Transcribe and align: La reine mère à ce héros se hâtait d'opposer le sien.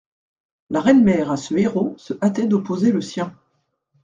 La 0.71 0.81
reine 0.81 1.03
mère 1.03 1.29
à 1.29 1.37
ce 1.37 1.53
héros 1.53 1.93
se 1.99 2.15
hâtait 2.23 2.47
d'opposer 2.47 2.91
le 2.91 3.01
sien. 3.01 3.35